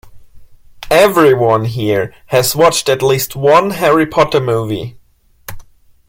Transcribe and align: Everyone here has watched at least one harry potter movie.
Everyone 0.89 1.65
here 1.65 2.11
has 2.29 2.55
watched 2.55 2.89
at 2.89 3.03
least 3.03 3.35
one 3.35 3.69
harry 3.69 4.07
potter 4.07 4.39
movie. 4.39 4.97